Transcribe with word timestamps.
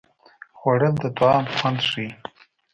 خوړل 0.57 0.93
د 1.03 1.05
طعام 1.17 1.45
خوند 1.55 1.79
ښيي 1.89 2.09